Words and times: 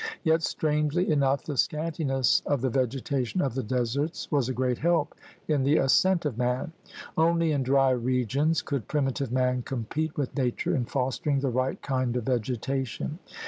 Yet 0.23 0.41
strangely 0.41 1.11
enough 1.11 1.43
the 1.45 1.55
scantiness 1.55 2.41
of 2.47 2.61
the 2.61 2.71
vegetation 2.71 3.39
of 3.39 3.53
the 3.53 3.61
deserts 3.61 4.31
was 4.31 4.49
a 4.49 4.51
great 4.51 4.79
help 4.79 5.13
in 5.47 5.61
the 5.61 5.77
ascent 5.77 6.25
of 6.25 6.39
man. 6.39 6.71
Only 7.15 7.51
in 7.51 7.61
dry 7.61 7.91
regions 7.91 8.63
could 8.63 8.87
primitive 8.87 9.31
man 9.31 9.61
compete 9.61 10.17
with 10.17 10.35
nature 10.35 10.75
in 10.75 10.85
fostering 10.85 11.41
the 11.41 11.51
right 11.51 11.79
kind 11.83 12.15
of 12.17 12.23
vege 12.25 12.57
tation. 12.59 13.19